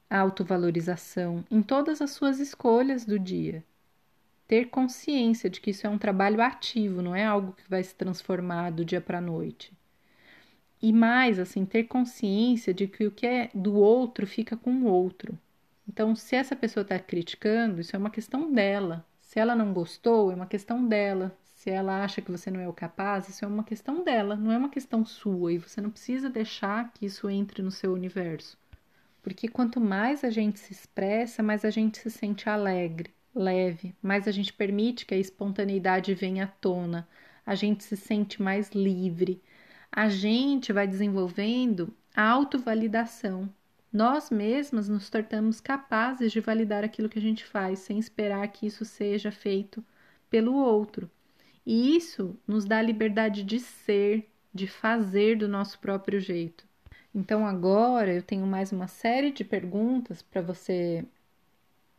[0.08, 3.62] a autovalorização em todas as suas escolhas do dia
[4.46, 7.94] ter consciência de que isso é um trabalho ativo, não é algo que vai se
[7.94, 9.72] transformar do dia para a noite.
[10.82, 14.84] E mais, assim, ter consciência de que o que é do outro fica com o
[14.84, 15.38] outro.
[15.88, 19.06] Então, se essa pessoa está criticando, isso é uma questão dela.
[19.20, 21.36] Se ela não gostou, é uma questão dela.
[21.54, 24.52] Se ela acha que você não é o capaz, isso é uma questão dela, não
[24.52, 25.52] é uma questão sua.
[25.52, 28.58] E você não precisa deixar que isso entre no seu universo.
[29.22, 34.28] Porque quanto mais a gente se expressa, mais a gente se sente alegre, leve, mais
[34.28, 37.08] a gente permite que a espontaneidade venha à tona,
[37.44, 39.42] a gente se sente mais livre,
[39.90, 43.52] a gente vai desenvolvendo a autovalidação.
[43.92, 48.66] Nós mesmas nos tornamos capazes de validar aquilo que a gente faz, sem esperar que
[48.66, 49.84] isso seja feito
[50.28, 51.10] pelo outro.
[51.64, 56.66] E isso nos dá a liberdade de ser, de fazer do nosso próprio jeito.
[57.14, 61.04] Então, agora eu tenho mais uma série de perguntas para você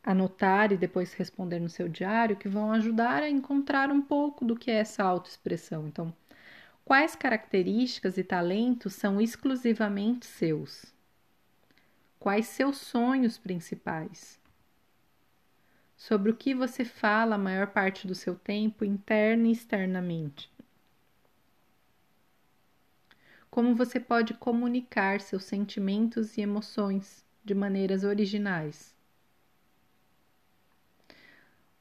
[0.05, 4.55] anotar e depois responder no seu diário que vão ajudar a encontrar um pouco do
[4.55, 5.87] que é essa autoexpressão.
[5.87, 6.13] Então,
[6.85, 10.85] quais características e talentos são exclusivamente seus?
[12.19, 14.39] Quais seus sonhos principais?
[15.97, 20.51] sobre o que você fala a maior parte do seu tempo, interna e externamente.
[23.49, 28.94] Como você pode comunicar seus sentimentos e emoções de maneiras originais.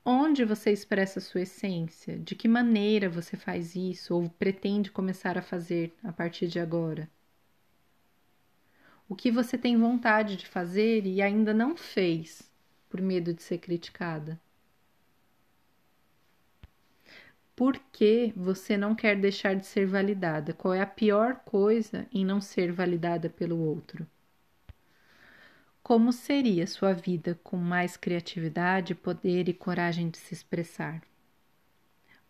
[0.06, 2.18] Onde você expressa sua essência?
[2.18, 7.08] De que maneira você faz isso ou pretende começar a fazer a partir de agora?
[9.08, 12.42] O que você tem vontade de fazer e ainda não fez
[12.90, 14.38] por medo de ser criticada?
[17.56, 20.52] Por que você não quer deixar de ser validada?
[20.52, 24.06] Qual é a pior coisa em não ser validada pelo outro?
[25.84, 31.02] Como seria sua vida com mais criatividade, poder e coragem de se expressar?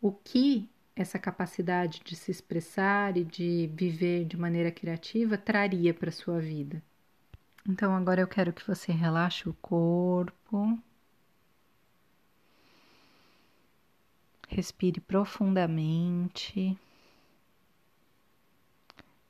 [0.03, 6.11] O que essa capacidade de se expressar e de viver de maneira criativa traria para
[6.11, 6.83] sua vida?
[7.65, 10.77] Então agora eu quero que você relaxe o corpo.
[14.49, 16.77] Respire profundamente.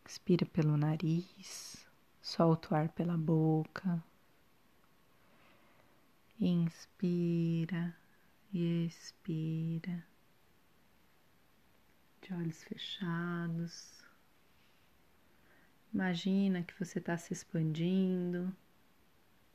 [0.03, 1.87] Expira pelo nariz,
[2.23, 4.03] solta o ar pela boca.
[6.47, 7.97] Inspira
[8.53, 10.05] e expira,
[12.21, 14.05] de olhos fechados.
[15.91, 18.55] Imagina que você está se expandindo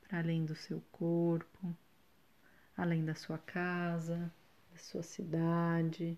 [0.01, 1.77] para além do seu corpo,
[2.75, 4.33] além da sua casa,
[4.71, 6.17] da sua cidade,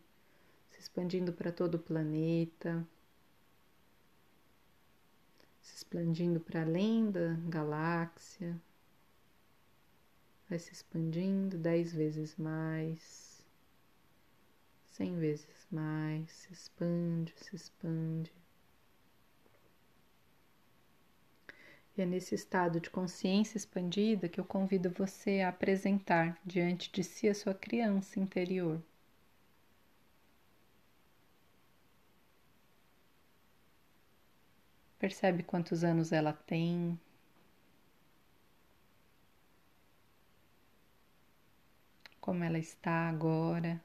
[0.69, 2.87] se expandindo para todo o planeta,
[5.59, 8.57] se expandindo para além da galáxia
[10.51, 13.41] vai se expandindo dez vezes mais,
[14.91, 18.33] cem vezes mais, se expande, se expande.
[21.95, 27.01] E é nesse estado de consciência expandida que eu convido você a apresentar diante de
[27.01, 28.83] si a sua criança interior.
[34.99, 36.99] Percebe quantos anos ela tem,
[42.21, 43.81] como ela está agora.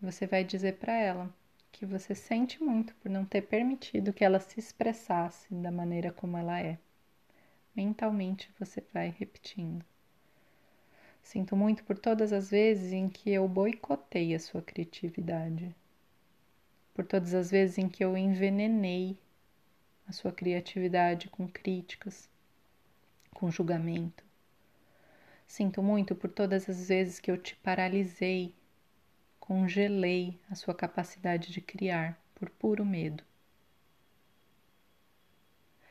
[0.00, 1.32] Você vai dizer para ela
[1.70, 6.36] que você sente muito por não ter permitido que ela se expressasse da maneira como
[6.36, 6.78] ela é.
[7.74, 9.84] Mentalmente você vai repetindo.
[11.22, 15.74] Sinto muito por todas as vezes em que eu boicotei a sua criatividade,
[16.92, 19.16] por todas as vezes em que eu envenenei
[20.06, 22.28] a sua criatividade com críticas,
[23.42, 24.24] com julgamento.
[25.48, 28.54] Sinto muito por todas as vezes que eu te paralisei,
[29.40, 33.24] congelei a sua capacidade de criar por puro medo.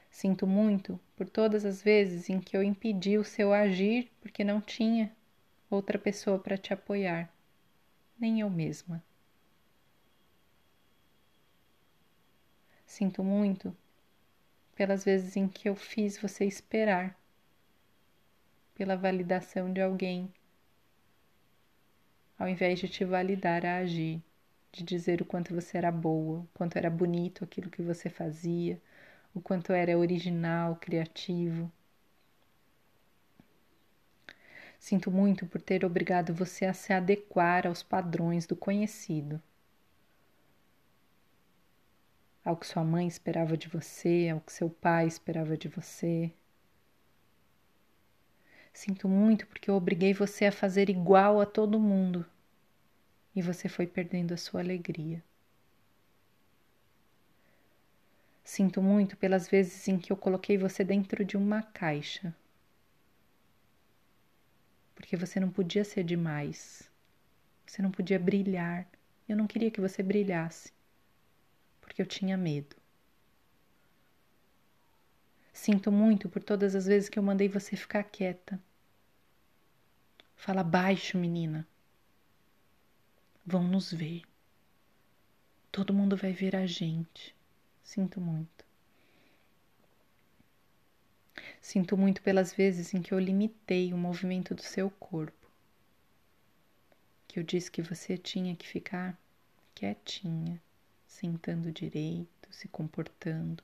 [0.09, 4.61] Sinto muito por todas as vezes em que eu impedi o seu agir porque não
[4.61, 5.13] tinha
[5.69, 7.29] outra pessoa para te apoiar,
[8.17, 9.03] nem eu mesma.
[12.85, 13.75] Sinto muito
[14.73, 17.20] pelas vezes em que eu fiz você esperar
[18.81, 20.27] pela validação de alguém,
[22.39, 24.19] ao invés de te validar a agir,
[24.71, 28.81] de dizer o quanto você era boa, o quanto era bonito aquilo que você fazia,
[29.35, 31.71] o quanto era original, criativo.
[34.79, 39.39] Sinto muito por ter obrigado você a se adequar aos padrões do conhecido,
[42.43, 46.33] ao que sua mãe esperava de você, ao que seu pai esperava de você.
[48.73, 52.25] Sinto muito porque eu obriguei você a fazer igual a todo mundo
[53.35, 55.23] e você foi perdendo a sua alegria.
[58.43, 62.35] Sinto muito pelas vezes em que eu coloquei você dentro de uma caixa.
[64.95, 66.89] Porque você não podia ser demais.
[67.65, 68.87] Você não podia brilhar.
[69.27, 70.73] Eu não queria que você brilhasse.
[71.79, 72.80] Porque eu tinha medo.
[75.53, 78.59] Sinto muito por todas as vezes que eu mandei você ficar quieta.
[80.35, 81.67] Fala baixo, menina.
[83.45, 84.23] Vão nos ver.
[85.71, 87.35] Todo mundo vai ver a gente.
[87.83, 88.65] Sinto muito.
[91.61, 95.47] Sinto muito pelas vezes em que eu limitei o movimento do seu corpo.
[97.27, 99.17] Que eu disse que você tinha que ficar
[99.75, 100.61] quietinha,
[101.05, 103.63] sentando direito, se comportando.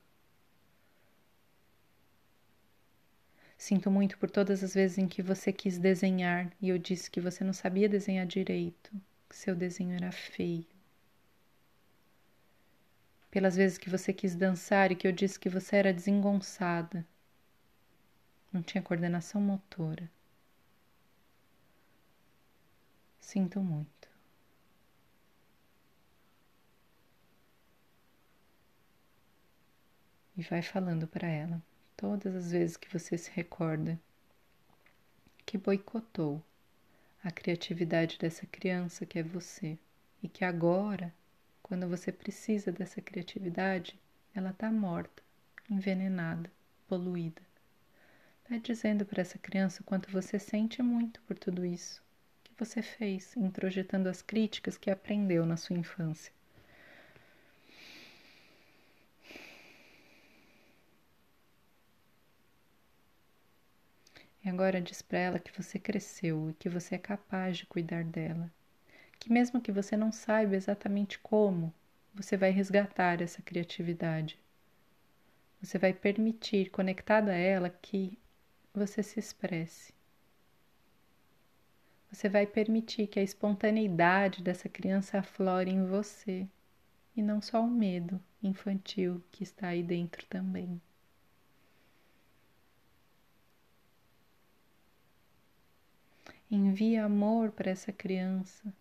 [3.58, 7.20] Sinto muito por todas as vezes em que você quis desenhar e eu disse que
[7.20, 8.92] você não sabia desenhar direito,
[9.28, 10.68] que seu desenho era feio.
[13.32, 17.06] Pelas vezes que você quis dançar e que eu disse que você era desengonçada,
[18.54, 20.10] não tinha coordenação motora.
[23.20, 24.08] Sinto muito.
[30.38, 31.62] E vai falando para ela
[31.98, 34.00] todas as vezes que você se recorda
[35.48, 36.44] que boicotou
[37.24, 39.78] a criatividade dessa criança que é você
[40.22, 41.14] e que agora,
[41.64, 44.00] quando você precisa dessa criatividade,
[44.36, 45.24] ela está morta,
[45.70, 46.52] envenenada,
[46.88, 47.42] poluída.
[48.50, 52.04] Vai dizendo para essa criança o quanto você sente muito por tudo isso
[52.44, 56.34] que você fez, introjetando as críticas que aprendeu na sua infância.
[64.48, 68.06] E agora diz para ela que você cresceu e que você é capaz de cuidar
[68.06, 68.50] dela.
[69.20, 71.74] Que mesmo que você não saiba exatamente como,
[72.14, 74.40] você vai resgatar essa criatividade.
[75.62, 78.18] Você vai permitir, conectado a ela, que
[78.74, 79.94] você se expresse.
[82.10, 86.48] Você vai permitir que a espontaneidade dessa criança aflore em você
[87.18, 90.82] e não só o medo infantil que está aí dentro também.
[96.50, 98.74] Envie amor para essa criança.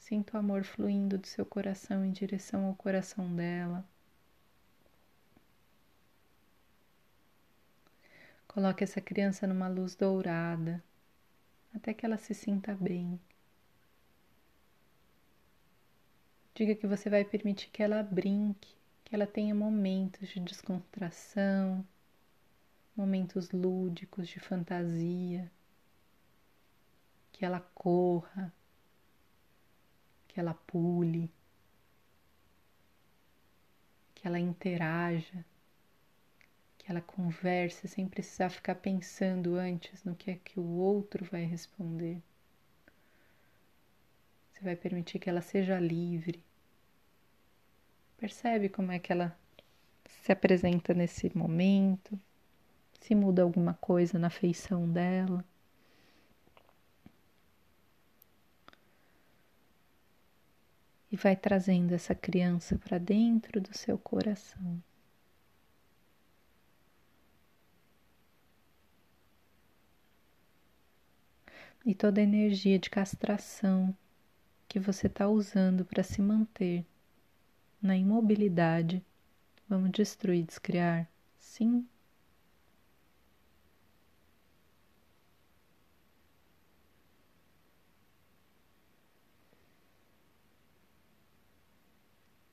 [0.00, 3.88] Sinta o amor fluindo do seu coração em direção ao coração dela.
[8.48, 10.82] Coloque essa criança numa luz dourada
[11.72, 13.20] até que ela se sinta bem.
[16.52, 18.74] Diga que você vai permitir que ela brinque,
[19.04, 21.86] que ela tenha momentos de descontração,
[22.96, 25.48] momentos lúdicos de fantasia
[27.38, 28.52] que ela corra,
[30.26, 31.30] que ela pule,
[34.12, 35.44] que ela interaja,
[36.76, 41.44] que ela converse sem precisar ficar pensando antes no que é que o outro vai
[41.44, 42.20] responder.
[44.52, 46.42] Você vai permitir que ela seja livre.
[48.16, 49.38] Percebe como é que ela
[50.24, 52.18] se apresenta nesse momento,
[53.00, 55.44] se muda alguma coisa na feição dela.
[61.10, 64.82] E vai trazendo essa criança para dentro do seu coração.
[71.84, 73.96] E toda a energia de castração
[74.68, 76.84] que você está usando para se manter
[77.80, 79.02] na imobilidade,
[79.68, 81.08] vamos destruir, descriar?
[81.38, 81.86] Sim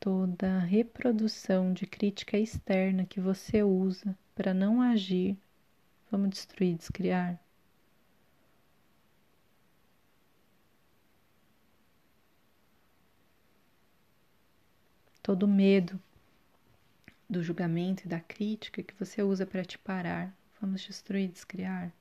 [0.06, 5.36] toda reprodução de crítica externa que você usa para não agir,
[6.12, 7.40] vamos destruir, descriar.
[15.24, 16.00] Todo medo
[17.28, 20.32] do julgamento e da crítica que você usa para te parar,
[20.62, 21.92] vamos destruir, descriar.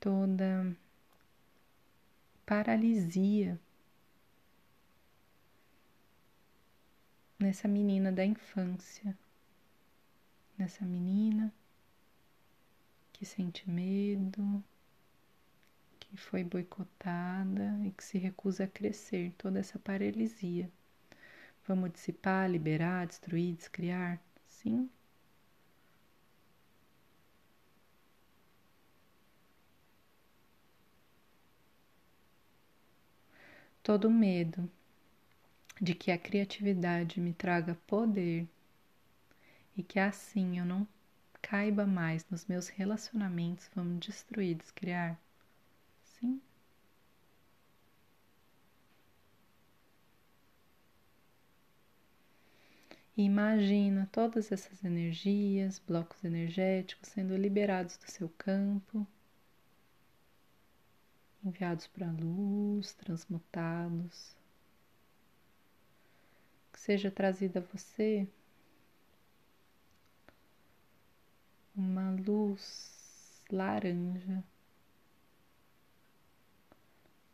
[0.00, 0.76] Toda
[2.46, 3.58] paralisia
[7.38, 9.16] nessa menina da infância,
[10.56, 11.52] nessa menina
[13.12, 14.62] que sente medo,
[16.00, 20.70] que foi boicotada e que se recusa a crescer, toda essa paralisia.
[21.66, 24.20] Vamos dissipar, liberar, destruir, descriar?
[24.46, 24.88] Sim,
[33.88, 34.70] todo medo
[35.80, 38.46] de que a criatividade me traga poder
[39.74, 40.86] e que assim eu não
[41.40, 45.18] caiba mais nos meus relacionamentos, vamos destruir, descriar.
[46.04, 46.38] Sim.
[53.16, 59.06] Imagina todas essas energias, blocos energéticos sendo liberados do seu campo
[61.44, 64.36] enviados para a luz, transmutados.
[66.72, 68.28] Que seja trazida a você
[71.74, 74.42] uma luz laranja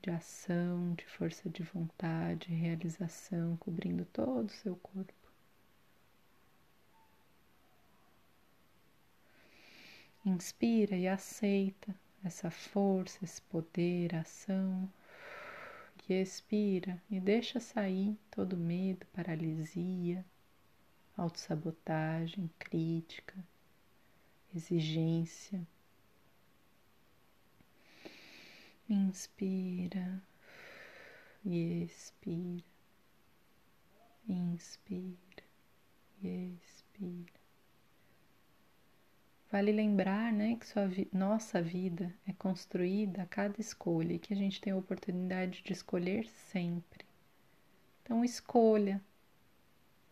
[0.02, 5.12] de ação, de força de vontade, realização, cobrindo todo o seu corpo.
[10.26, 11.94] Inspira e aceita
[12.24, 14.90] essa força, esse poder, ação.
[16.08, 20.24] e expira e deixa sair todo medo, paralisia,
[21.16, 23.34] autossabotagem, crítica,
[24.54, 25.66] exigência.
[28.88, 30.22] Inspira
[31.44, 32.64] e expira,
[34.28, 35.44] inspira
[36.22, 37.43] e expira.
[39.54, 44.36] Vale lembrar né, que vi nossa vida é construída a cada escolha e que a
[44.36, 47.04] gente tem a oportunidade de escolher sempre.
[48.02, 49.00] Então, escolha.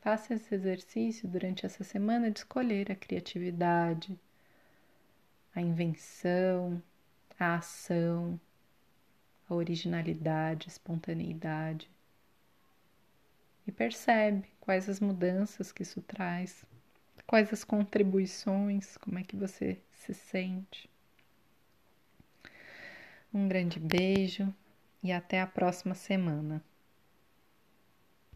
[0.01, 4.16] Faça esse exercício durante essa semana de escolher a criatividade,
[5.53, 6.80] a invenção,
[7.36, 8.40] a ação,
[9.51, 11.90] a originalidade, a espontaneidade.
[13.66, 16.64] E percebe quais as mudanças que isso traz
[17.27, 18.97] Quais as contribuições?
[18.99, 20.91] Como é que você se sente?
[23.33, 24.55] Um grande beijo
[25.03, 26.62] e até a próxima semana.